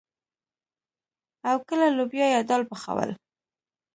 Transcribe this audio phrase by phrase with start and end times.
[1.49, 3.09] او کله لوبيا يا دال پخول.